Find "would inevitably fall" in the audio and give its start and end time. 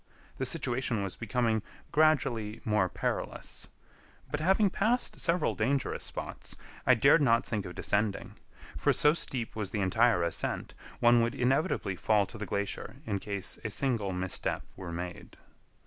11.21-12.25